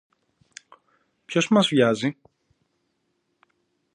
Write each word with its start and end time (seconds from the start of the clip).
Ποιος 1.25 1.47
μας 1.49 1.67
βιάζει; 1.67 2.17